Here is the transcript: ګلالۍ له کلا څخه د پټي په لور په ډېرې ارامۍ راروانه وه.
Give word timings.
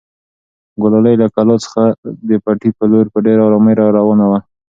ګلالۍ 0.81 1.15
له 1.21 1.27
کلا 1.35 1.55
څخه 1.65 1.83
د 2.29 2.29
پټي 2.43 2.69
په 2.77 2.85
لور 2.91 3.05
په 3.13 3.19
ډېرې 3.25 3.41
ارامۍ 3.47 3.73
راروانه 3.81 4.25
وه. 4.29 4.39